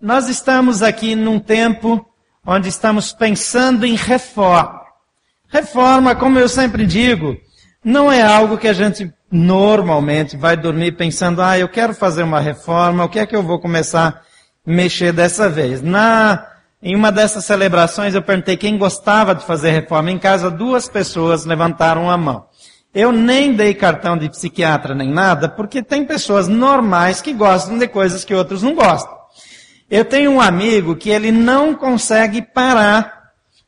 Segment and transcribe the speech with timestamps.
[0.00, 2.06] nós estamos aqui num tempo
[2.46, 4.82] onde estamos pensando em reforma.
[5.48, 7.36] Reforma, como eu sempre digo,
[7.82, 12.40] não é algo que a gente normalmente vai dormir pensando, ah, eu quero fazer uma
[12.40, 14.20] reforma, o que é que eu vou começar a
[14.70, 15.82] mexer dessa vez?
[15.82, 16.46] Na,
[16.82, 21.44] em uma dessas celebrações eu perguntei quem gostava de fazer reforma em casa, duas pessoas
[21.44, 22.46] levantaram a mão.
[22.94, 27.88] Eu nem dei cartão de psiquiatra nem nada, porque tem pessoas normais que gostam de
[27.88, 29.25] coisas que outros não gostam.
[29.90, 33.16] Eu tenho um amigo que ele não consegue parar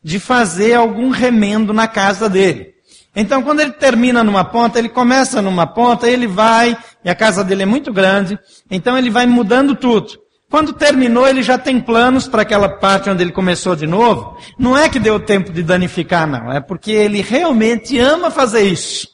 [0.03, 2.75] de fazer algum remendo na casa dele.
[3.15, 7.43] Então, quando ele termina numa ponta, ele começa numa ponta, ele vai, e a casa
[7.43, 8.39] dele é muito grande,
[8.71, 10.19] então ele vai mudando tudo.
[10.51, 14.39] Quando terminou, ele já tem planos para aquela parte onde ele começou de novo.
[14.59, 16.51] Não é que deu tempo de danificar, não.
[16.51, 19.09] É porque ele realmente ama fazer isso.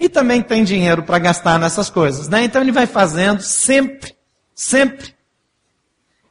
[0.00, 2.44] E também tem dinheiro para gastar nessas coisas, né?
[2.44, 4.14] Então ele vai fazendo sempre,
[4.54, 5.12] sempre,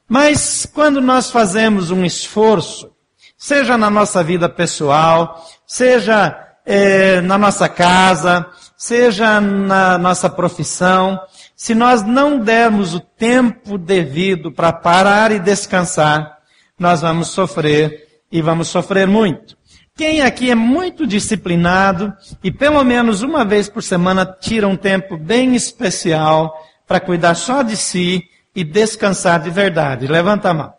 [0.08, 2.92] mas quando nós fazemos um esforço,
[3.38, 11.20] seja na nossa vida pessoal, seja é, na nossa casa, seja na nossa profissão,
[11.56, 16.38] se nós não dermos o tempo devido para parar e descansar,
[16.80, 19.58] nós vamos sofrer e vamos sofrer muito.
[19.96, 25.18] Quem aqui é muito disciplinado e pelo menos uma vez por semana tira um tempo
[25.18, 26.54] bem especial
[26.86, 28.24] para cuidar só de si
[28.58, 30.08] e descansar de verdade.
[30.08, 30.74] Levanta a mão.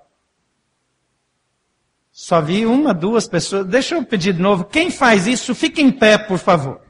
[2.10, 3.64] Só vi uma, duas pessoas.
[3.68, 4.64] Deixa eu pedir de novo.
[4.64, 6.80] Quem faz isso, fica em pé, por favor.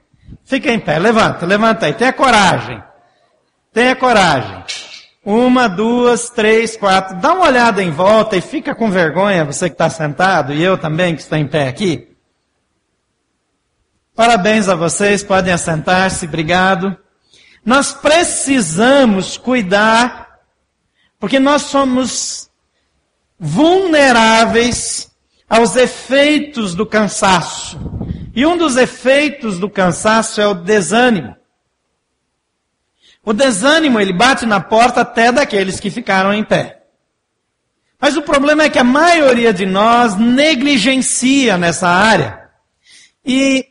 [0.45, 0.98] Fica em pé.
[0.98, 1.92] Levanta, levanta aí.
[1.92, 2.83] Tenha coragem.
[3.70, 4.64] Tenha coragem.
[5.22, 7.20] Uma, duas, três, quatro.
[7.20, 10.78] Dá uma olhada em volta e fica com vergonha, você que está sentado, e eu
[10.78, 12.17] também que estou em pé aqui.
[14.17, 16.97] Parabéns a vocês, podem assentar-se, obrigado.
[17.62, 20.28] Nós precisamos cuidar
[21.19, 22.50] porque nós somos
[23.38, 25.11] vulneráveis
[25.48, 27.78] aos efeitos do cansaço.
[28.34, 31.36] E um dos efeitos do cansaço é o desânimo.
[33.24, 36.83] O desânimo, ele bate na porta até daqueles que ficaram em pé.
[38.01, 42.48] Mas o problema é que a maioria de nós negligencia nessa área.
[43.24, 43.67] E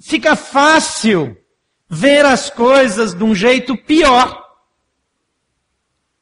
[0.00, 1.36] fica fácil
[1.90, 4.41] ver as coisas de um jeito pior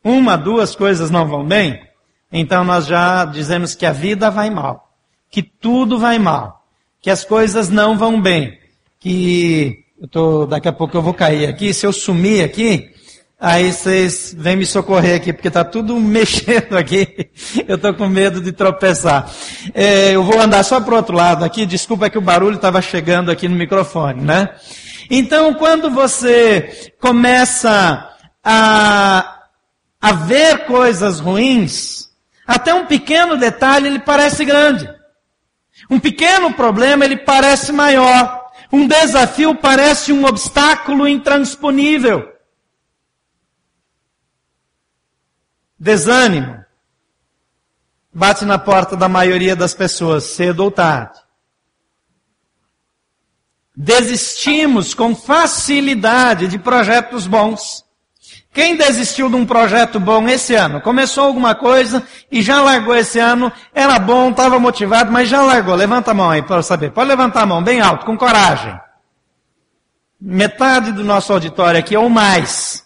[0.03, 1.81] uma, duas coisas não vão bem,
[2.33, 4.93] então nós já dizemos que a vida vai mal,
[5.31, 6.65] que tudo vai mal,
[7.01, 8.59] que as coisas não vão bem,
[8.99, 12.91] que eu tô, daqui a pouco eu vou cair aqui, se eu sumir aqui,
[13.39, 17.31] aí vocês vêm me socorrer aqui, porque está tudo mexendo aqui,
[17.69, 19.31] eu estou com medo de tropeçar.
[19.75, 22.81] É, eu vou andar só para o outro lado aqui, desculpa que o barulho estava
[22.81, 24.51] chegando aqui no microfone, né?
[25.11, 28.09] Então, quando você começa
[28.45, 29.40] a
[30.01, 32.11] a ver coisas ruins,
[32.47, 34.89] até um pequeno detalhe ele parece grande.
[35.89, 38.51] Um pequeno problema ele parece maior.
[38.73, 42.33] Um desafio parece um obstáculo intransponível.
[45.79, 46.61] Desânimo
[48.13, 51.19] bate na porta da maioria das pessoas, cedo ou tarde.
[53.75, 57.85] Desistimos com facilidade de projetos bons.
[58.53, 60.81] Quem desistiu de um projeto bom esse ano?
[60.81, 65.75] Começou alguma coisa e já largou esse ano, era bom, estava motivado, mas já largou.
[65.75, 66.91] Levanta a mão aí para saber.
[66.91, 68.77] Pode levantar a mão bem alto, com coragem.
[70.21, 72.85] Metade do nosso auditório aqui ou mais.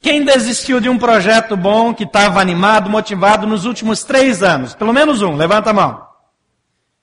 [0.00, 4.74] Quem desistiu de um projeto bom, que estava animado, motivado nos últimos três anos?
[4.74, 6.02] Pelo menos um, levanta a mão.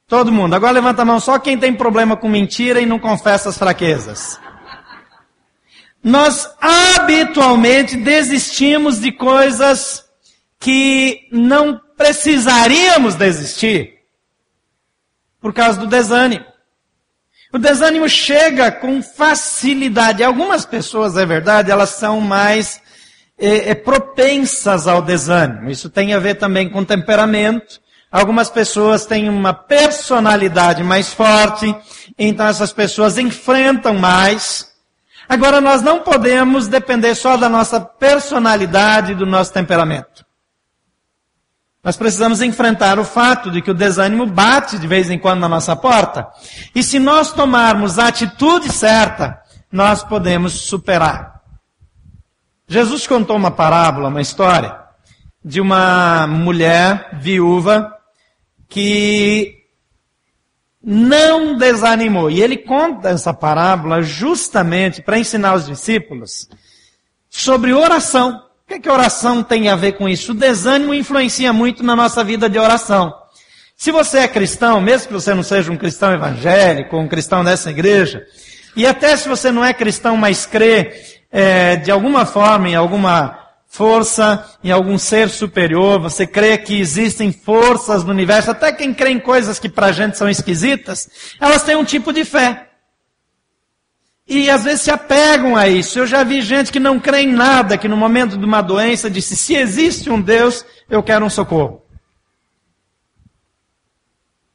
[0.08, 0.56] Todo mundo.
[0.56, 4.40] Agora levanta a mão só quem tem problema com mentira e não confessa as fraquezas
[6.06, 10.06] nós habitualmente desistimos de coisas
[10.60, 13.96] que não precisaríamos desistir
[15.42, 16.46] por causa do desânimo.
[17.52, 20.24] O desânimo chega com facilidade.
[20.24, 22.80] Algumas pessoas, é verdade, elas são mais
[23.36, 25.72] é, é, propensas ao desânimo.
[25.72, 27.82] Isso tem a ver também com temperamento.
[28.12, 31.76] Algumas pessoas têm uma personalidade mais forte,
[32.16, 34.75] então essas pessoas enfrentam mais.
[35.28, 40.26] Agora, nós não podemos depender só da nossa personalidade do nosso temperamento.
[41.84, 45.50] Nós precisamos enfrentar o fato de que o desânimo bate de vez em quando na
[45.50, 46.28] nossa porta.
[46.74, 49.40] E se nós tomarmos a atitude certa,
[49.72, 51.42] nós podemos superar.
[52.68, 54.76] Jesus contou uma parábola, uma história,
[55.44, 57.94] de uma mulher viúva
[58.68, 59.65] que
[60.86, 62.30] não desanimou.
[62.30, 66.48] E ele conta essa parábola justamente para ensinar os discípulos
[67.28, 68.44] sobre oração.
[68.64, 70.32] O que, é que oração tem a ver com isso?
[70.32, 73.12] O desânimo influencia muito na nossa vida de oração.
[73.76, 77.70] Se você é cristão, mesmo que você não seja um cristão evangélico, um cristão dessa
[77.70, 78.26] igreja,
[78.76, 80.94] e até se você não é cristão, mas crê
[81.32, 83.45] é, de alguma forma em alguma
[83.76, 89.10] força, em algum ser superior, você crê que existem forças no universo, até quem crê
[89.10, 92.70] em coisas que para a gente são esquisitas, elas têm um tipo de fé.
[94.28, 96.00] E às vezes se apegam a isso.
[96.00, 99.10] Eu já vi gente que não crê em nada, que no momento de uma doença
[99.10, 101.84] disse: se existe um Deus, eu quero um socorro.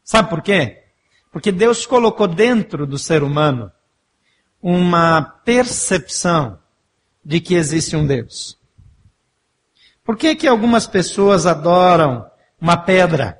[0.03, 0.83] Sabe por quê?
[1.31, 3.71] Porque Deus colocou dentro do ser humano
[4.61, 6.59] uma percepção
[7.25, 8.60] de que existe um Deus.
[10.11, 12.27] Por que que algumas pessoas adoram
[12.61, 13.39] uma pedra,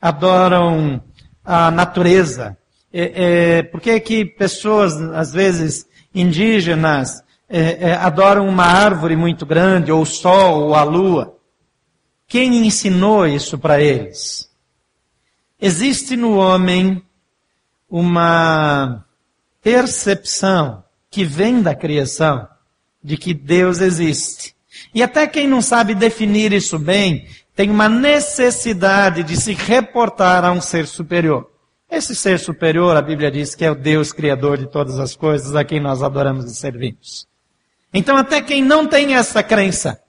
[0.00, 1.02] adoram
[1.44, 2.56] a natureza,
[2.90, 9.44] é, é, por que que pessoas, às vezes, indígenas, é, é, adoram uma árvore muito
[9.44, 11.36] grande, ou o sol, ou a lua?
[12.26, 14.50] Quem ensinou isso para eles?
[15.60, 17.02] Existe no homem
[17.86, 19.04] uma
[19.62, 22.48] percepção que vem da criação
[23.04, 24.56] de que Deus existe.
[24.94, 30.52] E até quem não sabe definir isso bem, tem uma necessidade de se reportar a
[30.52, 31.50] um ser superior.
[31.90, 35.56] Esse ser superior, a Bíblia diz que é o Deus Criador de todas as coisas,
[35.56, 37.26] a quem nós adoramos e servimos.
[37.92, 40.00] Então, até quem não tem essa crença,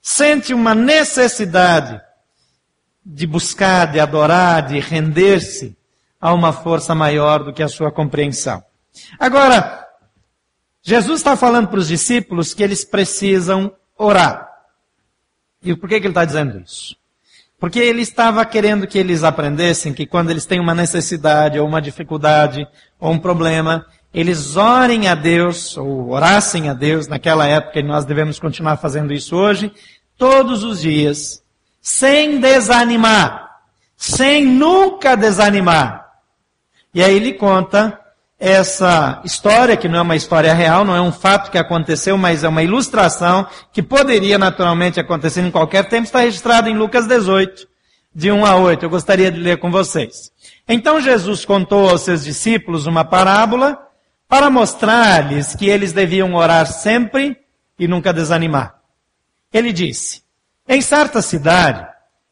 [0.00, 2.00] sente uma necessidade
[3.04, 5.76] de buscar, de adorar, de render-se
[6.20, 8.62] a uma força maior do que a sua compreensão.
[9.18, 9.81] Agora,
[10.82, 14.50] Jesus está falando para os discípulos que eles precisam orar.
[15.62, 16.96] E por que, que ele está dizendo isso?
[17.58, 21.80] Porque ele estava querendo que eles aprendessem que quando eles têm uma necessidade, ou uma
[21.80, 22.66] dificuldade,
[22.98, 28.04] ou um problema, eles orem a Deus, ou orassem a Deus naquela época, e nós
[28.04, 29.72] devemos continuar fazendo isso hoje,
[30.18, 31.40] todos os dias,
[31.80, 33.60] sem desanimar,
[33.96, 36.10] sem nunca desanimar.
[36.92, 37.98] E aí ele conta
[38.44, 42.42] essa história, que não é uma história real, não é um fato que aconteceu, mas
[42.42, 47.68] é uma ilustração que poderia naturalmente acontecer em qualquer tempo, está registrado em Lucas 18,
[48.12, 48.84] de 1 a 8.
[48.84, 50.32] Eu gostaria de ler com vocês.
[50.66, 53.78] Então Jesus contou aos seus discípulos uma parábola
[54.28, 57.36] para mostrar-lhes que eles deviam orar sempre
[57.78, 58.74] e nunca desanimar.
[59.52, 60.20] Ele disse:
[60.68, 61.86] Em certa cidade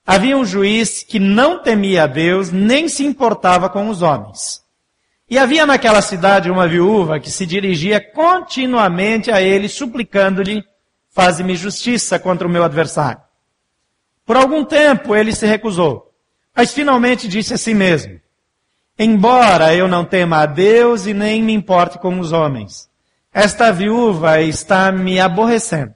[0.04, 4.68] havia um juiz que não temia a Deus nem se importava com os homens.
[5.30, 10.64] E havia naquela cidade uma viúva que se dirigia continuamente a ele, suplicando-lhe:
[11.08, 13.22] Faze-me justiça contra o meu adversário.
[14.26, 16.12] Por algum tempo ele se recusou,
[16.54, 18.20] mas finalmente disse a si mesmo:
[18.98, 22.90] Embora eu não tema a Deus e nem me importe com os homens,
[23.32, 25.94] esta viúva está me aborrecendo.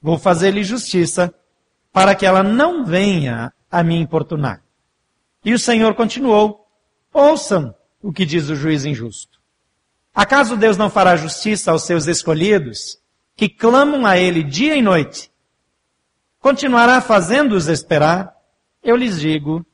[0.00, 1.32] Vou fazer-lhe justiça
[1.92, 4.62] para que ela não venha a me importunar.
[5.44, 6.66] E o Senhor continuou:
[7.12, 9.40] Ouçam o que diz o juiz injusto.
[10.14, 12.98] Acaso Deus não fará justiça aos seus escolhidos,
[13.36, 15.30] que clamam a Ele dia e noite?
[16.38, 18.34] Continuará fazendo-os esperar?
[18.82, 19.64] Eu lhes digo,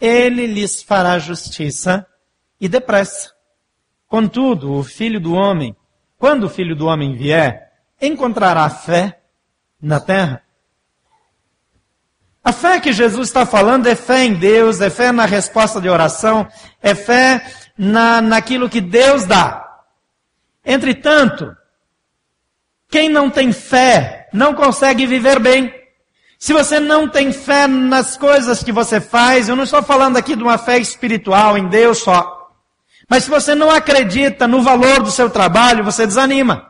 [0.00, 2.06] Ele lhes fará justiça
[2.60, 3.32] e depressa.
[4.06, 5.74] Contudo, o filho do homem,
[6.18, 9.20] quando o filho do homem vier, encontrará fé
[9.80, 10.42] na terra?
[12.42, 15.88] A fé que Jesus está falando é fé em Deus, é fé na resposta de
[15.88, 16.46] oração,
[16.82, 17.44] é fé
[17.80, 19.66] na, naquilo que Deus dá.
[20.62, 21.56] Entretanto,
[22.90, 25.74] quem não tem fé não consegue viver bem.
[26.38, 30.36] Se você não tem fé nas coisas que você faz, eu não estou falando aqui
[30.36, 32.50] de uma fé espiritual em Deus só.
[33.08, 36.69] Mas se você não acredita no valor do seu trabalho, você desanima.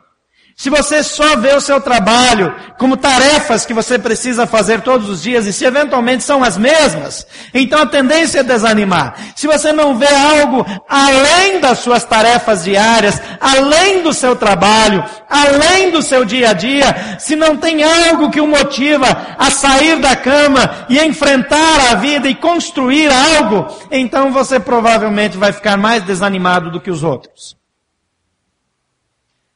[0.55, 5.23] Se você só vê o seu trabalho como tarefas que você precisa fazer todos os
[5.23, 9.15] dias, e se eventualmente são as mesmas, então a tendência é desanimar.
[9.35, 15.91] Se você não vê algo além das suas tarefas diárias, além do seu trabalho, além
[15.91, 20.15] do seu dia a dia, se não tem algo que o motiva a sair da
[20.15, 26.69] cama e enfrentar a vida e construir algo, então você provavelmente vai ficar mais desanimado
[26.71, 27.60] do que os outros.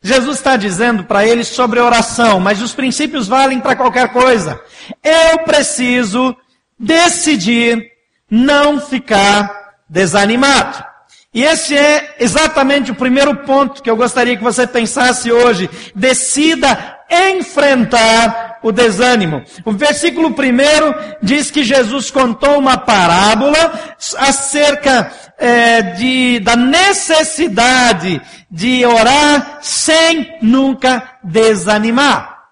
[0.05, 4.61] Jesus está dizendo para eles sobre oração, mas os princípios valem para qualquer coisa.
[5.03, 6.37] Eu preciso
[6.77, 7.83] decidir
[8.29, 9.51] não ficar
[9.89, 10.85] desanimado.
[11.33, 15.67] E esse é exatamente o primeiro ponto que eu gostaria que você pensasse hoje.
[15.95, 19.43] Decida enfrentar o desânimo.
[19.63, 20.91] O versículo primeiro
[21.21, 28.19] diz que Jesus contou uma parábola acerca é, de, da necessidade
[28.49, 32.49] de orar sem nunca desanimar.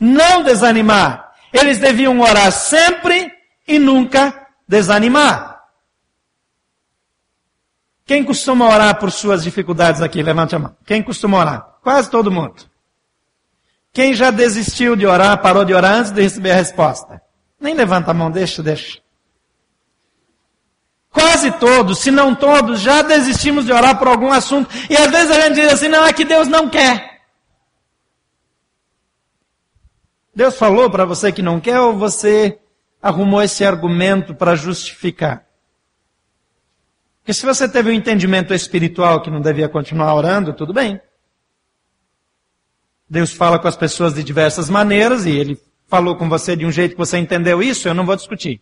[0.00, 1.30] Não desanimar.
[1.52, 3.30] Eles deviam orar sempre
[3.66, 5.60] e nunca desanimar.
[8.04, 10.20] Quem costuma orar por suas dificuldades aqui?
[10.20, 10.76] Levante a mão.
[10.84, 11.78] Quem costuma orar?
[11.80, 12.75] Quase todo mundo.
[13.96, 17.18] Quem já desistiu de orar, parou de orar antes de receber a resposta?
[17.58, 19.00] Nem levanta a mão, deixa, deixa.
[21.10, 24.68] Quase todos, se não todos, já desistimos de orar por algum assunto.
[24.90, 27.22] E às vezes a gente diz assim, não, é que Deus não quer.
[30.34, 32.58] Deus falou para você que não quer ou você
[33.00, 35.46] arrumou esse argumento para justificar?
[37.20, 41.00] Porque se você teve um entendimento espiritual que não devia continuar orando, tudo bem.
[43.08, 46.72] Deus fala com as pessoas de diversas maneiras e ele falou com você de um
[46.72, 48.60] jeito que você entendeu isso, eu não vou discutir.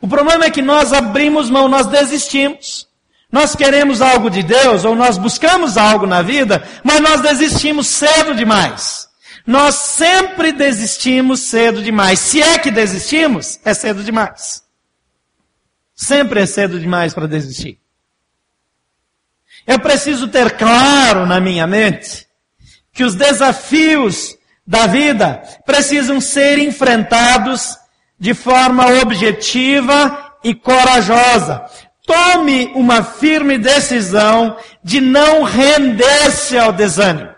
[0.00, 2.88] O problema é que nós abrimos mão, nós desistimos.
[3.30, 8.34] Nós queremos algo de Deus, ou nós buscamos algo na vida, mas nós desistimos cedo
[8.34, 9.08] demais.
[9.46, 12.18] Nós sempre desistimos cedo demais.
[12.18, 14.62] Se é que desistimos, é cedo demais.
[15.94, 17.78] Sempre é cedo demais para desistir.
[19.66, 22.26] Eu preciso ter claro na minha mente
[23.00, 27.78] que os desafios da vida precisam ser enfrentados
[28.18, 31.64] de forma objetiva e corajosa.
[32.06, 34.54] Tome uma firme decisão
[34.84, 37.30] de não render-se ao desânimo.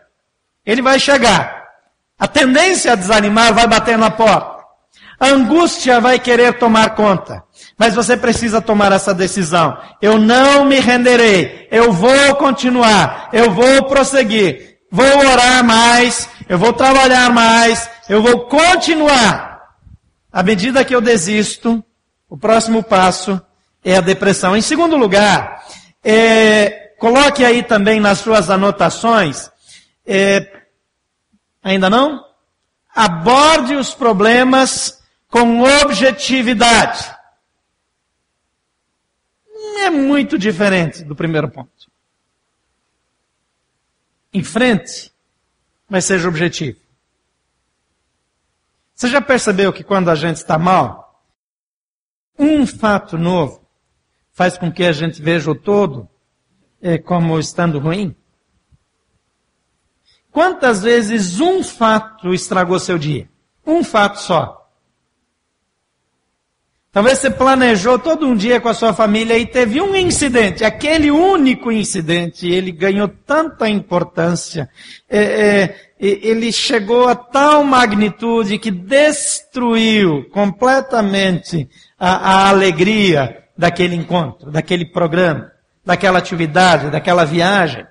[0.67, 1.63] Ele vai chegar.
[2.19, 4.65] A tendência a desanimar vai bater na porta.
[5.21, 7.45] A angústia vai querer tomar conta.
[7.79, 9.79] Mas você precisa tomar essa decisão.
[10.01, 11.69] Eu não me renderei.
[11.71, 13.29] Eu vou continuar.
[13.33, 14.72] Eu vou prosseguir.
[14.95, 16.29] Vou orar mais.
[16.47, 17.89] Eu vou trabalhar mais.
[18.11, 19.79] Eu vou continuar.
[20.31, 21.83] À medida que eu desisto,
[22.29, 23.41] o próximo passo
[23.83, 24.55] é a depressão.
[24.55, 25.65] Em segundo lugar,
[26.05, 29.51] é, coloque aí também nas suas anotações,
[30.07, 30.63] é,
[31.63, 32.23] ainda não?
[32.95, 37.11] Aborde os problemas com objetividade.
[39.81, 41.92] É muito diferente do primeiro ponto.
[44.33, 45.13] Enfrente,
[45.89, 46.79] mas seja objetivo.
[48.95, 51.23] Você já percebeu que quando a gente está mal,
[52.39, 53.67] um fato novo
[54.33, 56.09] faz com que a gente veja o todo
[56.81, 58.15] é, como estando ruim?
[60.31, 63.29] Quantas vezes um fato estragou seu dia?
[63.67, 64.62] Um fato só.
[66.93, 71.11] Talvez você planejou todo um dia com a sua família e teve um incidente, aquele
[71.11, 74.69] único incidente, ele ganhou tanta importância,
[75.09, 81.67] é, é, ele chegou a tal magnitude que destruiu completamente
[81.99, 85.51] a, a alegria daquele encontro, daquele programa,
[85.83, 87.87] daquela atividade, daquela viagem.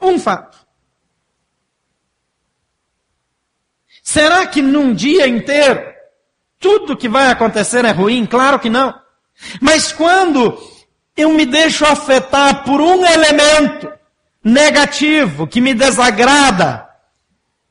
[0.00, 0.56] Um fato.
[4.04, 5.89] Será que num dia inteiro
[6.60, 8.26] tudo que vai acontecer é ruim?
[8.26, 8.94] Claro que não.
[9.60, 10.56] Mas quando
[11.16, 13.90] eu me deixo afetar por um elemento
[14.44, 16.86] negativo que me desagrada,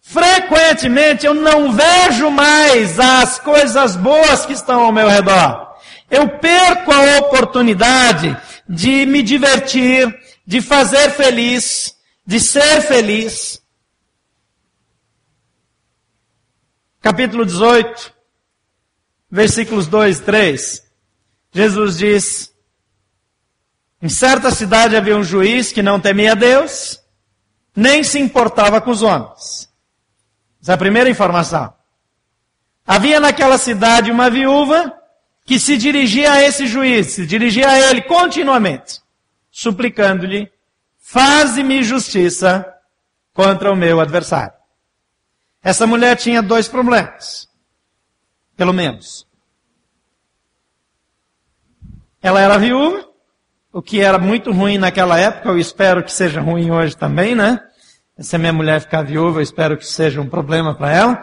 [0.01, 5.69] frequentemente eu não vejo mais as coisas boas que estão ao meu redor.
[6.09, 8.35] Eu perco a oportunidade
[8.67, 10.11] de me divertir,
[10.45, 13.61] de fazer feliz, de ser feliz.
[17.01, 18.18] Capítulo 18,
[19.29, 20.83] versículos 2 e 3.
[21.51, 22.53] Jesus diz:
[24.01, 26.99] Em certa cidade havia um juiz que não temia Deus,
[27.75, 29.69] nem se importava com os homens.
[30.61, 31.73] Essa é a primeira informação.
[32.85, 34.93] Havia naquela cidade uma viúva
[35.45, 39.01] que se dirigia a esse juiz, se dirigia a ele continuamente,
[39.51, 40.51] suplicando-lhe:
[40.97, 42.65] Faze-me justiça
[43.33, 44.53] contra o meu adversário.
[45.61, 47.48] Essa mulher tinha dois problemas
[48.59, 49.25] pelo menos.
[52.21, 53.07] Ela era viúva,
[53.71, 57.57] o que era muito ruim naquela época, eu espero que seja ruim hoje também, né?
[58.19, 61.21] Se a minha mulher ficar viúva, eu espero que seja um problema para ela.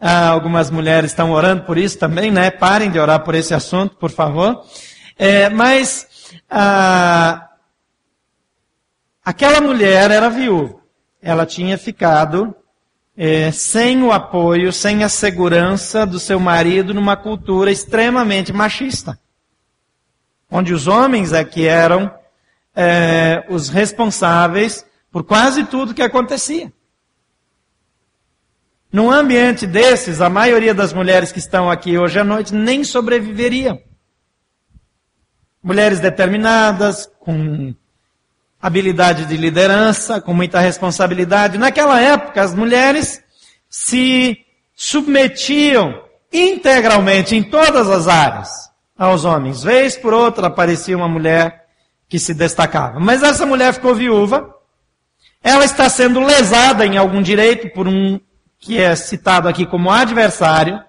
[0.00, 2.50] Ah, algumas mulheres estão orando por isso também, né?
[2.50, 4.64] Parem de orar por esse assunto, por favor.
[5.18, 6.08] É, mas
[6.48, 7.50] ah,
[9.22, 10.80] aquela mulher era viúva.
[11.20, 12.56] Ela tinha ficado
[13.16, 19.18] é, sem o apoio, sem a segurança do seu marido numa cultura extremamente machista.
[20.50, 22.12] Onde os homens é que eram
[22.74, 26.72] é, os responsáveis por quase tudo que acontecia.
[28.90, 33.80] Num ambiente desses, a maioria das mulheres que estão aqui hoje à noite nem sobreviveriam.
[35.62, 37.74] Mulheres determinadas, com
[38.62, 41.58] habilidade de liderança, com muita responsabilidade.
[41.58, 43.20] Naquela época, as mulheres
[43.68, 44.38] se
[44.72, 46.00] submetiam
[46.32, 48.48] integralmente em todas as áreas
[48.96, 49.64] aos homens.
[49.64, 51.66] Vez por outra aparecia uma mulher
[52.08, 53.00] que se destacava.
[53.00, 54.48] Mas essa mulher ficou viúva.
[55.42, 58.20] Ela está sendo lesada em algum direito por um
[58.60, 60.80] que é citado aqui como adversário.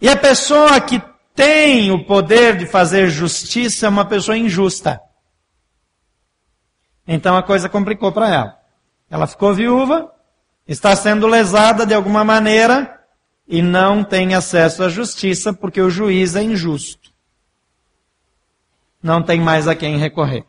[0.00, 1.02] E a pessoa que
[1.34, 5.00] tem o poder de fazer justiça é uma pessoa injusta.
[7.12, 8.60] Então a coisa complicou para ela.
[9.10, 10.12] Ela ficou viúva,
[10.66, 13.00] está sendo lesada de alguma maneira,
[13.48, 17.10] e não tem acesso à justiça porque o juiz é injusto.
[19.02, 20.44] Não tem mais a quem recorrer.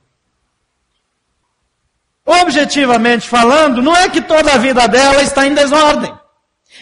[2.24, 6.16] Objetivamente falando, não é que toda a vida dela está em desordem.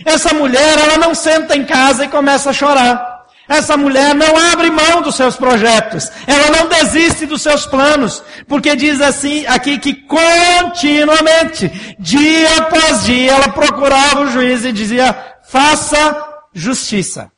[0.04, 3.09] Essa mulher, ela não senta em casa e começa a chorar.
[3.50, 6.12] Essa mulher não abre mão dos seus projetos.
[6.28, 8.24] Ela não desiste dos seus planos.
[8.48, 15.14] Porque diz assim, aqui que continuamente, dia após dia, ela procurava o juiz e dizia,
[15.48, 17.32] faça justiça.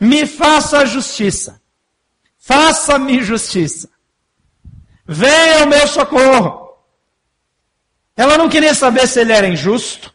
[0.00, 1.60] Me faça justiça.
[2.36, 3.88] Faça-me justiça.
[5.06, 6.76] Venha ao meu socorro.
[8.16, 10.13] Ela não queria saber se ele era injusto.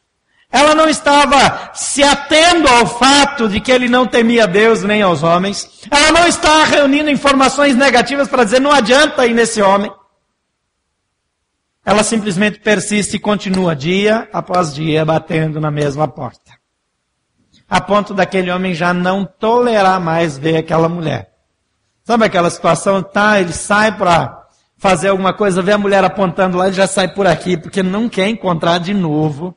[0.51, 5.21] Ela não estava se atendo ao fato de que ele não temia Deus nem aos
[5.21, 5.69] homens.
[5.91, 9.91] Ela não está reunindo informações negativas para dizer não adianta ir nesse homem.
[11.85, 16.51] Ela simplesmente persiste e continua dia após dia batendo na mesma porta.
[17.69, 21.29] A ponto daquele homem já não tolerar mais ver aquela mulher.
[22.03, 23.03] Sabe aquela situação?
[23.03, 24.43] Tá, ele sai para
[24.77, 28.09] fazer alguma coisa, vê a mulher apontando lá, ele já sai por aqui, porque não
[28.09, 29.55] quer encontrar de novo.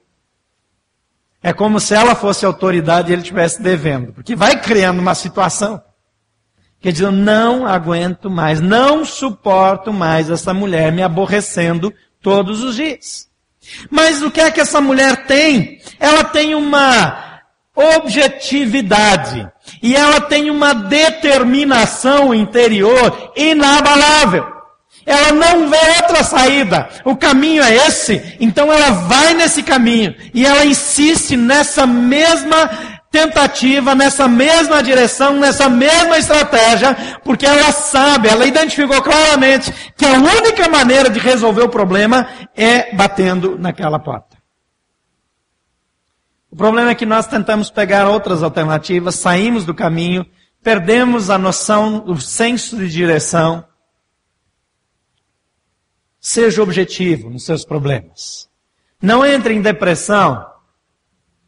[1.43, 4.13] É como se ela fosse autoridade e ele estivesse devendo.
[4.13, 5.83] Porque vai criando uma situação.
[6.81, 12.77] Quer dizer, eu não aguento mais, não suporto mais essa mulher me aborrecendo todos os
[12.77, 13.29] dias.
[13.91, 15.81] Mas o que é que essa mulher tem?
[15.99, 17.41] Ela tem uma
[17.75, 19.49] objetividade
[19.83, 24.52] e ela tem uma determinação interior inabalável.
[25.05, 26.89] Ela não vê outra saída.
[27.05, 32.71] O caminho é esse, então ela vai nesse caminho e ela insiste nessa mesma
[33.13, 40.15] tentativa, nessa mesma direção, nessa mesma estratégia, porque ela sabe, ela identificou claramente que a
[40.15, 44.39] única maneira de resolver o problema é batendo naquela porta.
[46.51, 50.27] O problema é que nós tentamos pegar outras alternativas, saímos do caminho,
[50.63, 53.65] perdemos a noção, o senso de direção.
[56.25, 58.49] Seja objetivo nos seus problemas.
[59.03, 60.49] Não entre em depressão.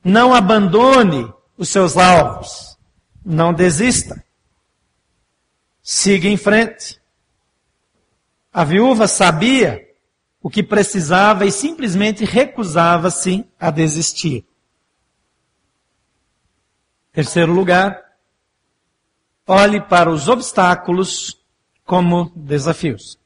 [0.02, 2.76] Não abandone os seus alvos.
[3.24, 4.24] Não desista.
[5.80, 7.00] Siga em frente.
[8.52, 9.80] A viúva sabia
[10.42, 14.44] o que precisava e simplesmente recusava-se a desistir.
[17.12, 18.02] Terceiro lugar,
[19.46, 21.40] olhe para os obstáculos
[21.84, 23.22] como desafios.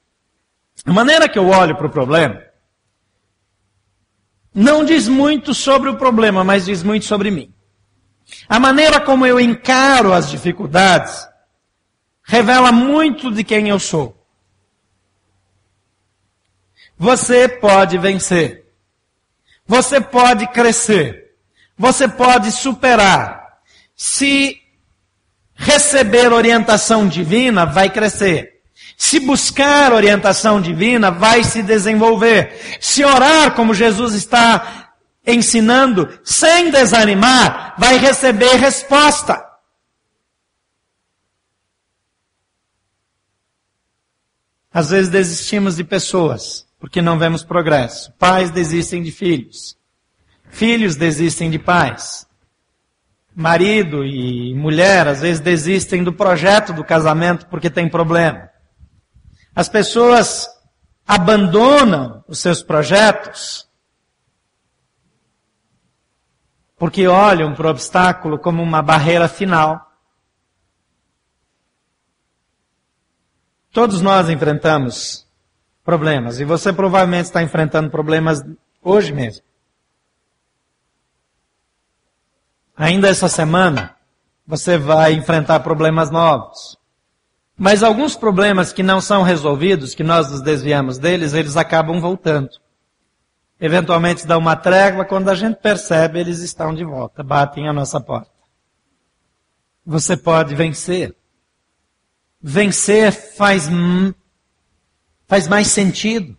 [0.84, 2.42] A maneira que eu olho para o problema
[4.54, 7.54] não diz muito sobre o problema, mas diz muito sobre mim.
[8.48, 11.26] A maneira como eu encaro as dificuldades
[12.24, 14.18] revela muito de quem eu sou.
[16.98, 18.66] Você pode vencer.
[19.66, 21.36] Você pode crescer.
[21.76, 23.60] Você pode superar.
[23.94, 24.60] Se
[25.54, 28.57] receber orientação divina, vai crescer.
[28.98, 32.78] Se buscar orientação divina, vai se desenvolver.
[32.80, 34.92] Se orar como Jesus está
[35.24, 39.40] ensinando sem desanimar, vai receber resposta.
[44.74, 48.12] Às vezes desistimos de pessoas porque não vemos progresso.
[48.18, 49.78] Pais desistem de filhos.
[50.50, 52.26] Filhos desistem de pais.
[53.32, 58.57] Marido e mulher às vezes desistem do projeto do casamento porque tem problema.
[59.58, 60.48] As pessoas
[61.04, 63.68] abandonam os seus projetos
[66.76, 69.92] porque olham para o obstáculo como uma barreira final.
[73.72, 75.26] Todos nós enfrentamos
[75.82, 78.40] problemas e você provavelmente está enfrentando problemas
[78.80, 79.44] hoje mesmo.
[82.76, 83.96] Ainda essa semana
[84.46, 86.78] você vai enfrentar problemas novos.
[87.58, 92.50] Mas alguns problemas que não são resolvidos, que nós nos desviamos deles, eles acabam voltando.
[93.60, 98.00] Eventualmente dá uma trégua, quando a gente percebe, eles estão de volta, batem a nossa
[98.00, 98.30] porta.
[99.84, 101.16] Você pode vencer.
[102.40, 103.68] Vencer faz,
[105.26, 106.36] faz mais sentido.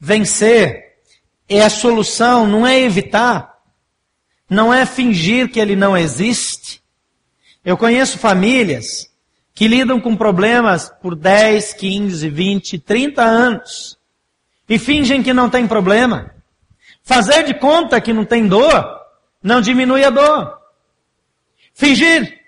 [0.00, 0.96] Vencer
[1.46, 3.54] é a solução, não é evitar,
[4.48, 6.82] não é fingir que ele não existe.
[7.62, 9.10] Eu conheço famílias
[9.56, 13.98] que lidam com problemas por 10, 15, 20, 30 anos
[14.68, 16.30] e fingem que não tem problema.
[17.02, 19.00] Fazer de conta que não tem dor
[19.42, 20.60] não diminui a dor.
[21.72, 22.38] Fingir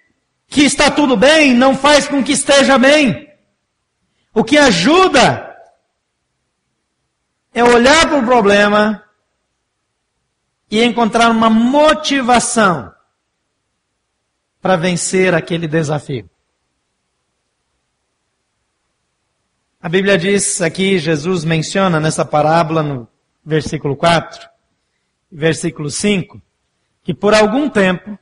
[0.49, 3.33] que está tudo bem não faz com que esteja bem.
[4.35, 5.57] O que ajuda
[7.55, 9.03] é olhar para o problema
[10.71, 12.93] e encontrar uma motivação
[14.61, 16.29] para vencer aquele desafio.
[19.81, 23.07] A Bíblia diz aqui, Jesus menciona nessa parábola no
[23.45, 24.49] versículo 4,
[25.31, 26.43] versículo 5,
[27.05, 28.19] que por algum tempo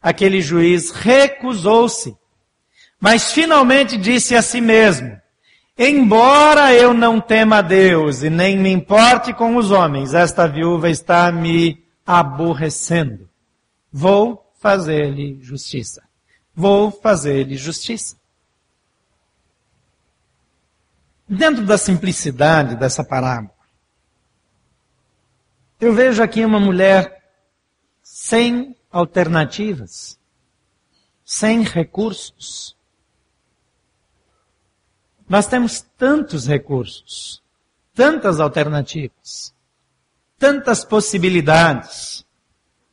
[0.00, 2.16] aquele juiz recusou-se,
[2.98, 5.20] mas finalmente disse a si mesmo,
[5.76, 10.88] Embora eu não tema a Deus e nem me importe com os homens, esta viúva
[10.88, 13.28] está me aborrecendo.
[13.92, 16.02] Vou fazer-lhe justiça.
[16.54, 18.21] Vou fazer-lhe justiça.
[21.34, 23.54] Dentro da simplicidade dessa parábola,
[25.80, 27.24] eu vejo aqui uma mulher
[28.02, 30.20] sem alternativas,
[31.24, 32.76] sem recursos.
[35.26, 37.42] Nós temos tantos recursos,
[37.94, 39.54] tantas alternativas,
[40.38, 42.26] tantas possibilidades,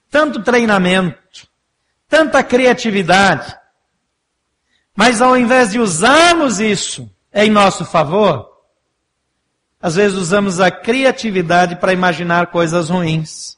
[0.09, 1.45] tanto treinamento,
[2.07, 3.53] tanta criatividade.
[4.95, 8.47] Mas ao invés de usarmos isso em nosso favor,
[9.81, 13.57] às vezes usamos a criatividade para imaginar coisas ruins.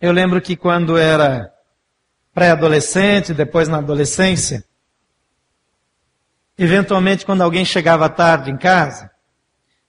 [0.00, 1.52] Eu lembro que quando era
[2.34, 4.64] pré-adolescente, depois na adolescência,
[6.58, 9.10] Eventualmente, quando alguém chegava tarde em casa,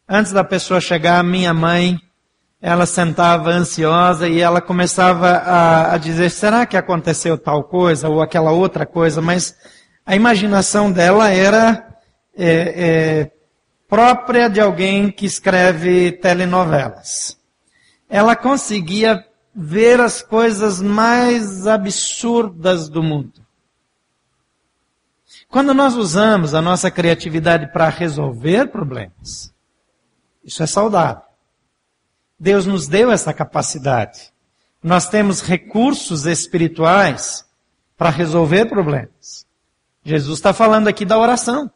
[0.08, 2.00] antes da pessoa chegar, minha mãe,
[2.62, 8.22] ela sentava ansiosa e ela começava a, a dizer: será que aconteceu tal coisa ou
[8.22, 9.22] aquela outra coisa?
[9.22, 9.56] Mas
[10.06, 11.93] a imaginação dela era
[12.36, 13.32] é, é,
[13.88, 17.38] própria de alguém que escreve telenovelas.
[18.10, 23.44] Ela conseguia ver as coisas mais absurdas do mundo.
[25.48, 29.54] Quando nós usamos a nossa criatividade para resolver problemas,
[30.44, 31.22] isso é saudável.
[32.40, 34.34] Deus nos deu essa capacidade.
[34.82, 37.46] Nós temos recursos espirituais
[37.96, 39.46] para resolver problemas.
[40.04, 41.72] Jesus está falando aqui da oração.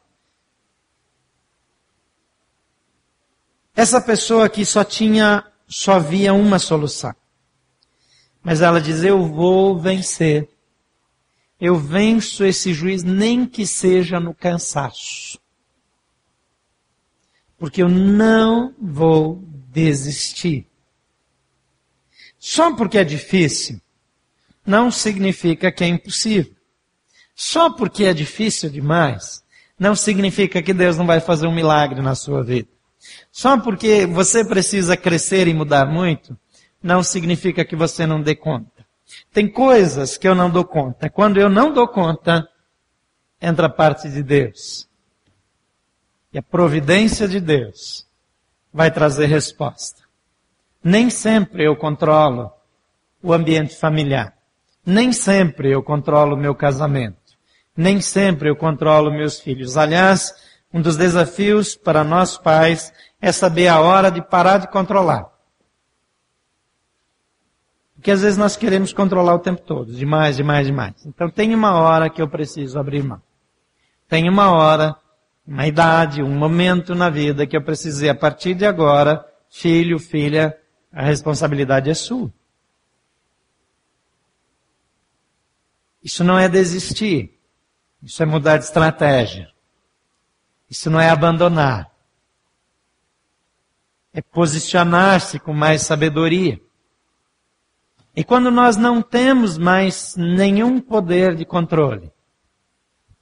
[3.78, 7.16] Essa pessoa aqui só tinha, só via uma solução.
[8.44, 10.50] Mas ela diz: Eu vou vencer
[11.60, 15.40] eu venço esse juiz, nem que seja no cansaço.
[17.58, 20.68] Porque eu não vou desistir.
[22.38, 23.82] Só porque é difícil,
[24.64, 26.56] não significa que é impossível.
[27.36, 29.44] Só porque é difícil demais,
[29.80, 32.70] não significa que Deus não vai fazer um milagre na sua vida.
[33.32, 36.38] Só porque você precisa crescer e mudar muito,
[36.82, 38.86] não significa que você não dê conta.
[39.32, 41.10] Tem coisas que eu não dou conta.
[41.10, 42.48] Quando eu não dou conta,
[43.42, 44.88] entra a parte de Deus.
[46.34, 48.06] E a providência de Deus
[48.74, 50.04] vai trazer resposta.
[50.84, 52.52] Nem sempre eu controlo
[53.22, 54.34] o ambiente familiar.
[54.86, 57.18] Nem sempre eu controlo o meu casamento.
[57.76, 59.78] Nem sempre eu controlo meus filhos.
[59.78, 60.34] Aliás,
[60.74, 65.32] um dos desafios para nós pais é saber a hora de parar de controlar.
[67.96, 71.06] Porque às vezes nós queremos controlar o tempo todo, demais, demais, demais.
[71.06, 73.22] Então tem uma hora que eu preciso abrir mão.
[74.08, 74.96] Tem uma hora,
[75.46, 80.00] uma idade, um momento na vida que eu preciso dizer, a partir de agora, filho,
[80.00, 80.58] filha,
[80.92, 82.32] a responsabilidade é sua.
[86.04, 87.38] Isso não é desistir.
[88.02, 89.52] Isso é mudar de estratégia.
[90.70, 91.90] Isso não é abandonar.
[94.14, 96.60] É posicionar-se com mais sabedoria.
[98.16, 102.12] E quando nós não temos mais nenhum poder de controle,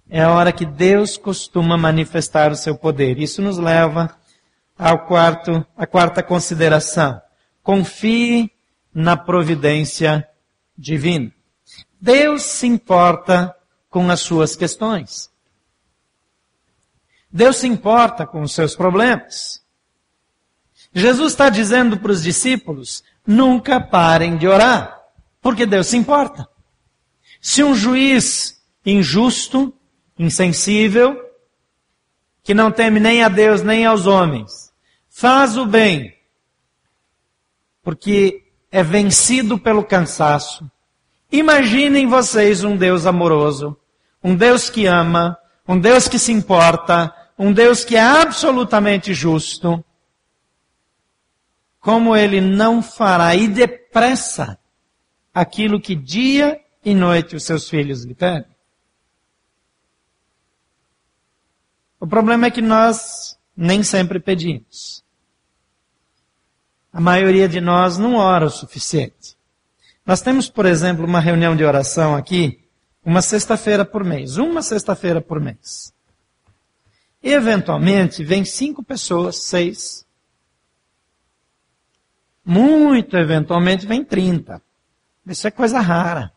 [0.10, 3.19] é a hora que Deus costuma manifestar o seu poder.
[3.19, 4.15] Isso nos leva
[4.77, 7.21] ao quarto, à quarta consideração.
[7.62, 8.51] Confie
[8.93, 10.27] na providência
[10.77, 11.31] divina.
[11.99, 13.53] Deus se importa
[13.89, 15.29] com as suas questões.
[17.36, 19.62] Deus se importa com os seus problemas.
[20.93, 24.98] Jesus está dizendo para os discípulos: nunca parem de orar,
[25.41, 26.48] porque Deus se importa.
[27.41, 29.74] Se um juiz injusto,
[30.17, 31.21] insensível,
[32.41, 34.71] que não teme nem a Deus nem aos homens,
[35.10, 36.15] faz o bem
[37.84, 40.71] porque é vencido pelo cansaço.
[41.30, 43.78] Imaginem vocês um Deus amoroso,
[44.24, 49.84] um Deus que ama, um Deus que se importa, um Deus que é absolutamente justo.
[51.80, 54.58] Como ele não fará e depressa
[55.34, 58.56] aquilo que dia e noite os seus filhos lhe pedem?
[62.00, 65.04] O problema é que nós nem sempre pedimos.
[66.91, 69.36] A maioria de nós não ora o suficiente.
[70.06, 72.63] Nós temos, por exemplo, uma reunião de oração aqui,
[73.04, 75.94] uma sexta-feira por mês, uma sexta-feira por mês.
[77.27, 80.05] Eventualmente, vem cinco pessoas, seis.
[82.45, 84.61] Muito eventualmente vem trinta.
[85.25, 86.31] Isso é coisa rara.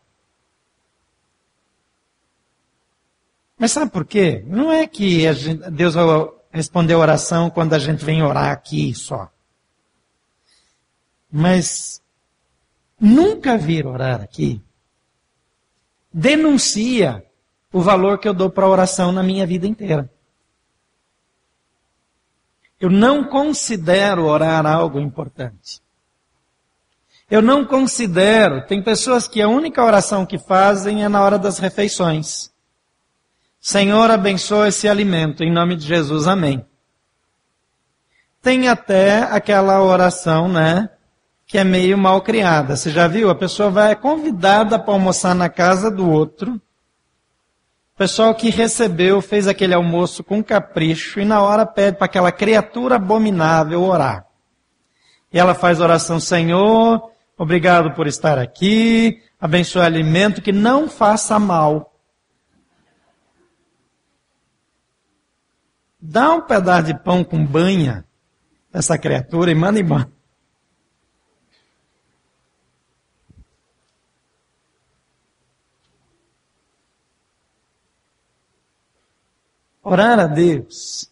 [3.55, 4.43] Mas sabe por quê?
[4.47, 6.05] Não é que gente, Deus vai
[6.51, 9.31] responder a oração quando a gente vem orar aqui só.
[11.31, 12.01] Mas
[12.99, 14.59] nunca vir orar aqui
[16.11, 17.23] denuncia
[17.71, 20.11] o valor que eu dou para a oração na minha vida inteira.
[22.79, 25.81] Eu não considero orar algo importante.
[27.29, 31.59] Eu não considero, tem pessoas que a única oração que fazem é na hora das
[31.59, 32.51] refeições.
[33.61, 36.65] Senhor, abençoa esse alimento, em nome de Jesus, amém.
[38.41, 40.89] Tem até aquela oração, né,
[41.45, 42.75] que é meio mal criada.
[42.75, 43.29] Você já viu?
[43.29, 46.59] A pessoa vai convidada para almoçar na casa do outro.
[47.99, 52.95] Pessoal que recebeu fez aquele almoço com capricho e na hora pede para aquela criatura
[52.95, 54.25] abominável orar.
[55.33, 61.37] E ela faz oração, Senhor, obrigado por estar aqui, abençoe o alimento que não faça
[61.37, 61.93] mal.
[65.99, 68.05] Dá um pedaço de pão com banha
[68.71, 70.09] essa criatura e manda embora.
[79.83, 81.09] Orar a Deus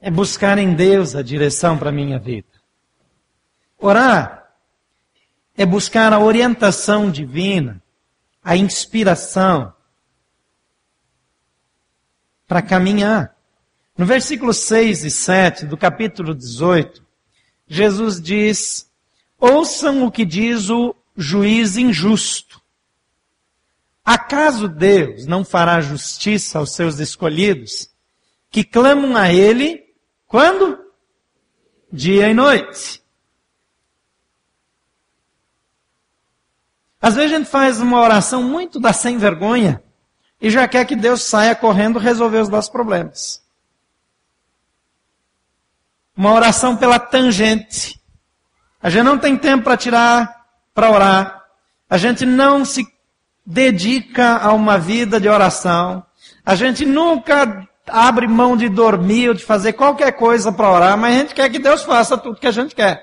[0.00, 2.48] é buscar em Deus a direção para a minha vida.
[3.78, 4.52] Orar
[5.56, 7.82] é buscar a orientação divina,
[8.42, 9.72] a inspiração
[12.46, 13.36] para caminhar.
[13.98, 17.04] No versículo 6 e 7 do capítulo 18,
[17.66, 18.88] Jesus diz:
[19.38, 22.61] Ouçam o que diz o juiz injusto.
[24.04, 27.88] Acaso Deus não fará justiça aos seus escolhidos,
[28.50, 29.82] que clamam a Ele,
[30.26, 30.78] quando?
[31.92, 33.02] Dia e noite.
[37.00, 39.82] Às vezes a gente faz uma oração muito da sem vergonha
[40.40, 43.42] e já quer que Deus saia correndo resolver os nossos problemas.
[46.16, 48.00] Uma oração pela tangente.
[48.80, 51.44] A gente não tem tempo para tirar para orar.
[51.88, 52.84] A gente não se
[53.44, 56.04] dedica a uma vida de oração.
[56.44, 61.14] A gente nunca abre mão de dormir ou de fazer qualquer coisa para orar, mas
[61.14, 63.02] a gente quer que Deus faça tudo que a gente quer.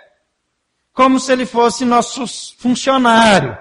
[0.94, 2.26] Como se ele fosse nosso
[2.58, 3.58] funcionário.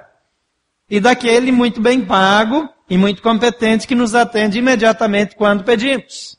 [0.89, 6.39] E daquele muito bem pago e muito competente que nos atende imediatamente quando pedimos.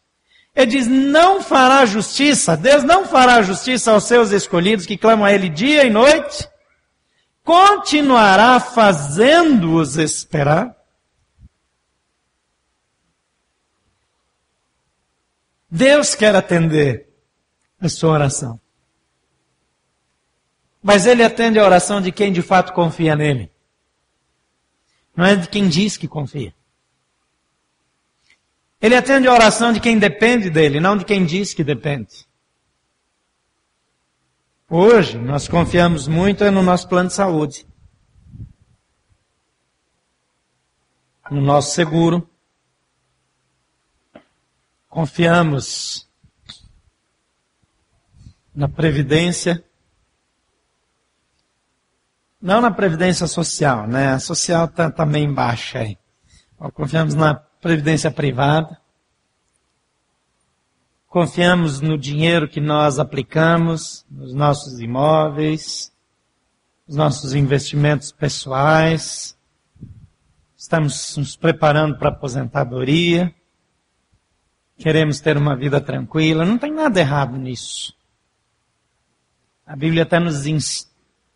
[0.55, 5.31] Ele diz, não fará justiça, Deus não fará justiça aos seus escolhidos que clamam a
[5.31, 6.49] Ele dia e noite,
[7.49, 10.77] continuará fazendo-os esperar?
[15.67, 17.09] Deus quer atender
[17.81, 18.61] a sua oração.
[20.79, 23.51] Mas Ele atende a oração de quem de fato confia nele.
[25.15, 26.53] Não é de quem diz que confia.
[28.79, 32.28] Ele atende a oração de quem depende dele, não de quem diz que depende.
[34.71, 37.65] Hoje, nós confiamos muito no nosso plano de saúde.
[41.31, 42.29] No nosso seguro.
[44.87, 46.07] Confiamos
[48.53, 49.65] na previdência.
[52.39, 54.09] Não na previdência social, né?
[54.09, 55.97] A social está tá meio baixa aí.
[56.75, 58.79] Confiamos na previdência privada.
[61.09, 65.91] Confiamos no dinheiro que nós aplicamos, nos nossos imóveis,
[66.87, 69.35] nos nossos investimentos pessoais.
[70.55, 73.33] Estamos nos preparando para a aposentadoria.
[74.77, 76.45] Queremos ter uma vida tranquila.
[76.45, 77.91] Não tem nada errado nisso.
[79.65, 80.45] A Bíblia até nos,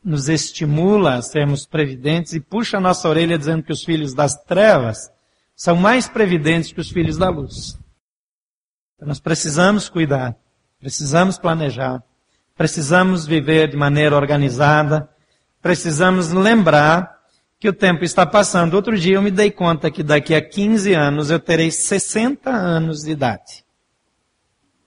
[0.04, 4.36] nos estimula a sermos previdentes e puxa a nossa orelha dizendo que os filhos das
[4.44, 5.12] trevas
[5.56, 7.82] são mais previdentes que os filhos da luz.
[8.96, 10.36] Então nós precisamos cuidar,
[10.80, 12.04] precisamos planejar,
[12.56, 15.10] Precisamos viver de maneira organizada,
[15.62, 17.20] precisamos lembrar
[17.60, 18.76] que o tempo está passando.
[18.76, 23.02] Outro dia eu me dei conta que daqui a 15 anos eu terei 60 anos
[23.02, 23.64] de idade.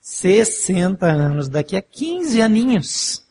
[0.00, 3.26] 60 anos, daqui a 15 aninhos.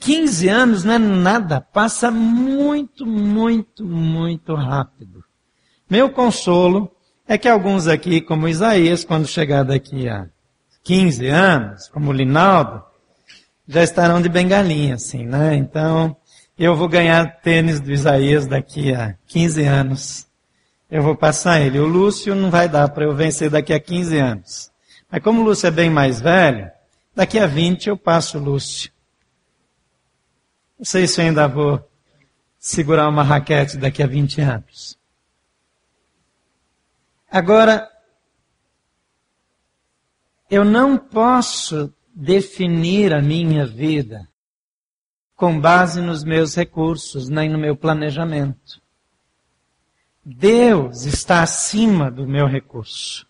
[0.00, 5.22] 15 anos não é nada, passa muito, muito, muito rápido.
[5.88, 6.90] Meu consolo
[7.28, 10.26] é que alguns aqui, como Isaías, quando chegar daqui a
[10.82, 12.82] 15 anos, como Linaldo,
[13.68, 15.54] já estarão de bengalinha, assim, né?
[15.54, 16.16] Então,
[16.58, 20.26] eu vou ganhar tênis do Isaías daqui a 15 anos.
[20.90, 21.78] Eu vou passar ele.
[21.78, 24.70] O Lúcio não vai dar para eu vencer daqui a 15 anos.
[25.12, 26.70] Mas como o Lúcio é bem mais velho,
[27.14, 28.90] daqui a 20 eu passo o Lúcio.
[30.78, 31.86] Não sei se eu ainda vou
[32.58, 34.97] segurar uma raquete daqui a 20 anos.
[37.30, 37.88] Agora,
[40.50, 44.26] eu não posso definir a minha vida
[45.36, 48.82] com base nos meus recursos, nem no meu planejamento.
[50.24, 53.26] Deus está acima do meu recurso.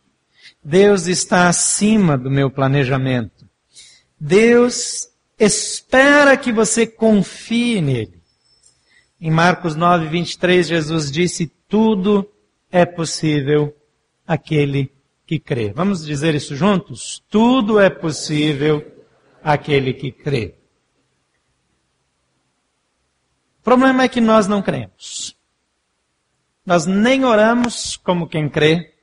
[0.65, 3.49] Deus está acima do meu planejamento.
[4.19, 5.09] Deus
[5.39, 8.23] espera que você confie nele.
[9.21, 12.29] Em Marcos 9, 23, Jesus disse: Tudo
[12.71, 13.78] é possível
[14.29, 14.93] aquele
[15.27, 15.73] que crê.
[15.73, 17.25] Vamos dizer isso juntos?
[17.31, 18.85] Tudo é possível
[19.43, 20.55] aquele que crê.
[23.61, 25.35] O problema é que nós não cremos.
[26.65, 28.95] Nós nem oramos como quem crê,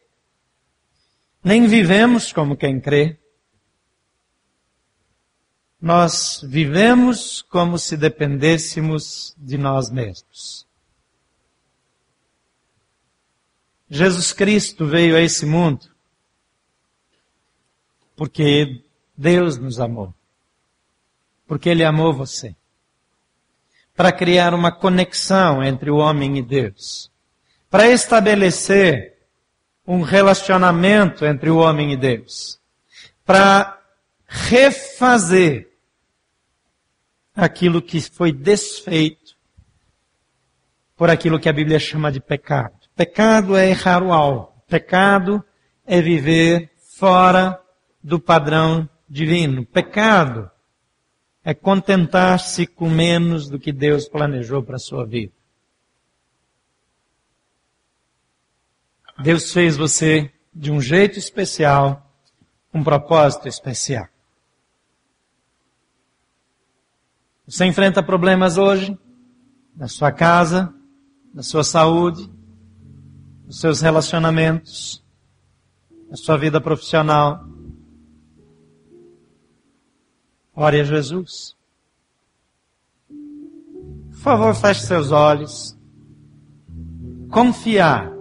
[1.43, 3.17] nem vivemos como quem crê.
[5.81, 10.64] Nós vivemos como se dependêssemos de nós mesmos.
[13.89, 15.95] Jesus Cristo veio a esse mundo
[18.15, 18.83] porque
[19.15, 20.13] Deus nos amou.
[21.47, 22.55] Porque Ele amou você.
[23.95, 27.11] Para criar uma conexão entre o homem e Deus.
[27.69, 29.15] Para estabelecer
[29.85, 32.59] um relacionamento entre o homem e Deus.
[33.25, 33.79] Para
[34.25, 35.69] refazer
[37.35, 39.35] aquilo que foi desfeito
[40.95, 42.84] por aquilo que a Bíblia chama de pecado.
[42.95, 44.53] Pecado é errar o alvo.
[44.67, 45.43] Pecado
[45.85, 47.61] é viver fora
[48.01, 49.65] do padrão divino.
[49.65, 50.49] Pecado
[51.43, 55.33] é contentar-se com menos do que Deus planejou para a sua vida.
[59.19, 62.11] Deus fez você de um jeito especial,
[62.73, 64.07] um propósito especial.
[67.47, 68.97] Você enfrenta problemas hoje,
[69.75, 70.73] na sua casa,
[71.33, 72.29] na sua saúde,
[73.45, 75.03] nos seus relacionamentos,
[76.09, 77.45] na sua vida profissional.
[80.55, 81.55] Ore a Jesus.
[84.09, 85.77] Por favor, feche seus olhos.
[87.29, 88.11] Confiar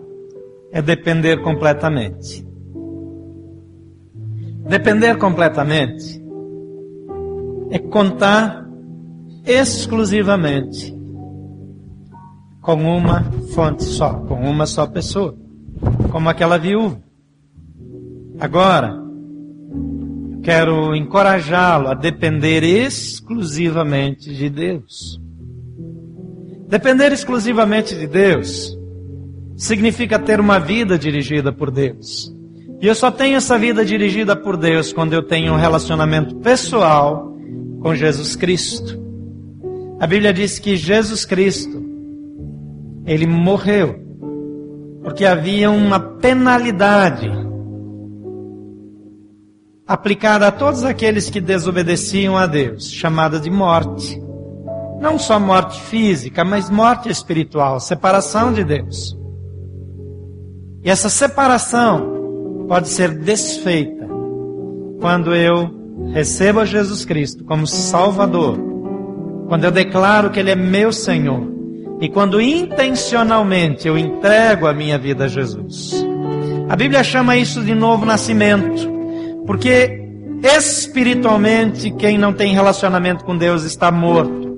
[0.73, 2.45] é depender completamente.
[4.69, 6.23] Depender completamente
[7.71, 8.67] é contar
[9.45, 10.94] exclusivamente
[12.65, 13.23] com uma
[13.55, 15.37] fonte só, com uma só pessoa,
[16.11, 16.99] como aquela viúva.
[18.41, 18.99] Agora,
[20.43, 25.21] quero encorajá-lo a depender exclusivamente de Deus.
[26.67, 28.75] Depender exclusivamente de Deus
[29.59, 32.35] significa ter uma vida dirigida por Deus.
[32.81, 37.31] E eu só tenho essa vida dirigida por Deus quando eu tenho um relacionamento pessoal
[37.83, 38.99] com Jesus Cristo.
[40.01, 41.84] A Bíblia diz que Jesus Cristo
[43.07, 44.03] ele morreu.
[45.03, 47.31] Porque havia uma penalidade
[49.87, 54.21] aplicada a todos aqueles que desobedeciam a Deus, chamada de morte.
[55.01, 59.15] Não só morte física, mas morte espiritual, separação de Deus.
[60.83, 64.09] E essa separação pode ser desfeita
[65.01, 65.71] quando eu
[66.13, 68.59] recebo a Jesus Cristo como Salvador,
[69.49, 71.54] quando eu declaro que Ele é meu Senhor,
[72.01, 76.05] e quando intencionalmente eu entrego a minha vida a Jesus.
[76.69, 78.91] A Bíblia chama isso de novo nascimento,
[79.47, 80.03] porque
[80.43, 84.55] espiritualmente quem não tem relacionamento com Deus está morto.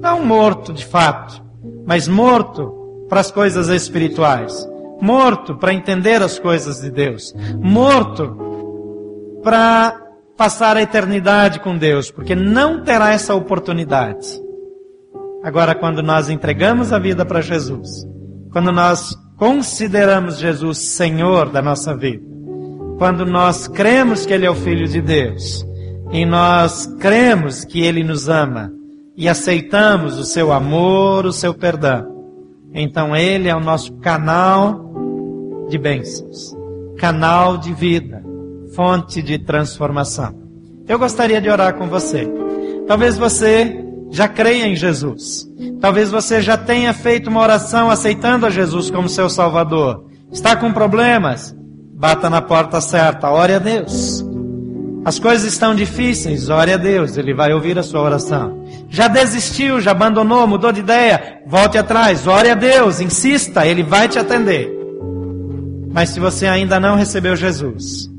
[0.00, 1.42] Não morto de fato,
[1.86, 2.72] mas morto
[3.08, 4.68] para as coisas espirituais.
[5.00, 7.34] Morto para entender as coisas de Deus.
[7.58, 10.00] Morto para
[10.36, 14.40] passar a eternidade com Deus, porque não terá essa oportunidade.
[15.42, 18.06] Agora, quando nós entregamos a vida para Jesus,
[18.52, 22.22] quando nós consideramos Jesus Senhor da nossa vida,
[22.98, 25.64] quando nós cremos que Ele é o Filho de Deus,
[26.12, 28.70] e nós cremos que Ele nos ama
[29.16, 32.06] e aceitamos o seu amor, o seu perdão,
[32.74, 36.54] então Ele é o nosso canal de bênçãos,
[36.98, 38.22] canal de vida,
[38.74, 40.38] fonte de transformação.
[40.86, 42.28] Eu gostaria de orar com você.
[42.86, 45.48] Talvez você já creia em Jesus.
[45.80, 50.04] Talvez você já tenha feito uma oração aceitando a Jesus como seu Salvador.
[50.32, 51.54] Está com problemas?
[51.94, 54.24] Bata na porta certa, ore a Deus.
[55.04, 58.64] As coisas estão difíceis, ore a Deus, Ele vai ouvir a sua oração.
[58.90, 64.08] Já desistiu, já abandonou, mudou de ideia, volte atrás, ore a Deus, insista, Ele vai
[64.08, 64.70] te atender.
[65.90, 68.10] Mas se você ainda não recebeu Jesus,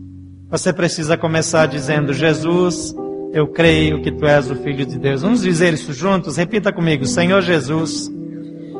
[0.49, 2.93] você precisa começar dizendo: Jesus,
[3.33, 5.21] eu creio que tu és o Filho de Deus.
[5.21, 6.37] Vamos dizer isso juntos?
[6.37, 8.11] Repita comigo: Senhor Jesus,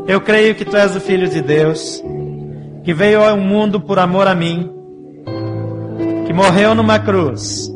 [0.07, 2.03] eu creio que tu és o Filho de Deus,
[2.83, 4.69] que veio ao mundo por amor a mim,
[6.25, 7.71] que morreu numa cruz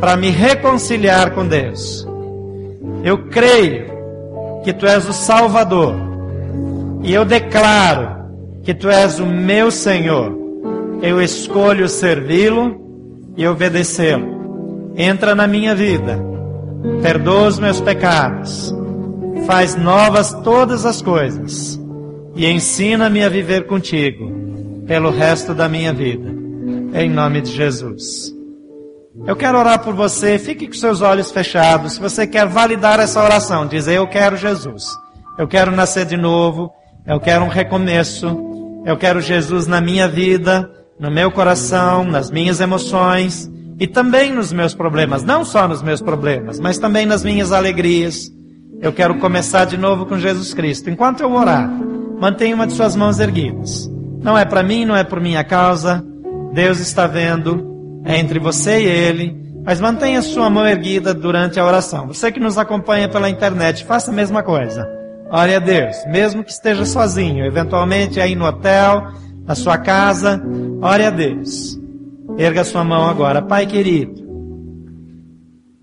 [0.00, 2.06] para me reconciliar com Deus.
[3.04, 3.86] Eu creio
[4.64, 5.94] que tu és o Salvador
[7.02, 8.22] e eu declaro
[8.62, 10.40] que tu és o meu Senhor.
[11.00, 12.80] Eu escolho servi-lo
[13.36, 14.41] e obedecê-lo.
[14.96, 16.18] Entra na minha vida,
[17.00, 18.74] perdoa os meus pecados,
[19.46, 21.80] faz novas todas as coisas
[22.34, 24.30] e ensina-me a viver contigo
[24.86, 26.30] pelo resto da minha vida.
[26.94, 28.34] Em nome de Jesus.
[29.26, 31.94] Eu quero orar por você, fique com seus olhos fechados.
[31.94, 34.94] Se você quer validar essa oração, dizer eu quero Jesus.
[35.38, 36.70] Eu quero nascer de novo,
[37.06, 40.70] eu quero um recomeço, eu quero Jesus na minha vida,
[41.00, 43.50] no meu coração, nas minhas emoções
[43.82, 48.30] e também nos meus problemas, não só nos meus problemas, mas também nas minhas alegrias.
[48.80, 50.88] Eu quero começar de novo com Jesus Cristo.
[50.88, 51.68] Enquanto eu orar,
[52.20, 53.90] mantenha uma de suas mãos erguidas.
[54.22, 56.00] Não é para mim, não é por minha causa.
[56.54, 61.66] Deus está vendo é entre você e ele, mas mantenha sua mão erguida durante a
[61.66, 62.06] oração.
[62.06, 64.88] Você que nos acompanha pela internet, faça a mesma coisa.
[65.28, 69.08] Ore a Deus, mesmo que esteja sozinho, eventualmente aí no hotel,
[69.44, 70.40] na sua casa,
[70.80, 71.81] ore a Deus.
[72.38, 74.22] Erga sua mão agora, Pai querido.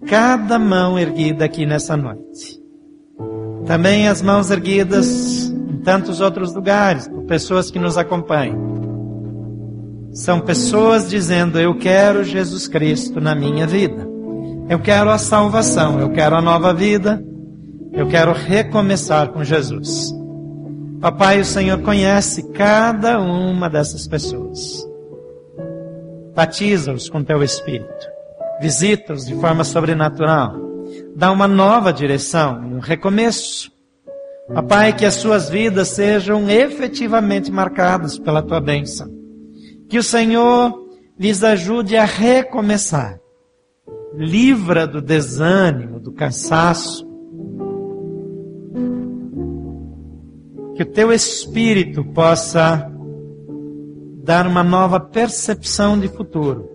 [0.07, 2.59] Cada mão erguida aqui nessa noite.
[3.65, 8.69] Também as mãos erguidas em tantos outros lugares, por pessoas que nos acompanham.
[10.11, 14.07] São pessoas dizendo: Eu quero Jesus Cristo na minha vida.
[14.67, 17.23] Eu quero a salvação, eu quero a nova vida.
[17.93, 20.13] Eu quero recomeçar com Jesus.
[21.01, 24.85] Papai, o Senhor conhece cada uma dessas pessoas.
[26.39, 28.07] Batiza-os com teu Espírito.
[28.61, 30.55] Visita-os de forma sobrenatural.
[31.13, 33.69] Dá uma nova direção, um recomeço.
[34.53, 39.09] Papai, que as suas vidas sejam efetivamente marcadas pela tua bênção.
[39.89, 40.73] Que o Senhor
[41.19, 43.19] lhes ajude a recomeçar.
[44.15, 47.05] Livra do desânimo, do cansaço.
[50.73, 52.89] Que o teu espírito possa
[54.29, 56.69] dar uma nova percepção de futuro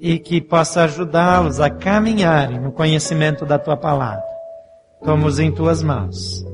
[0.00, 4.22] e que possa ajudá-los a caminharem no conhecimento da tua palavra.
[5.02, 6.46] Toma-os em tuas mãos.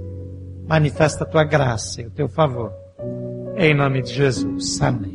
[0.66, 2.72] Manifesta a tua graça e o teu favor.
[3.54, 4.80] Em nome de Jesus.
[4.80, 5.11] Amém.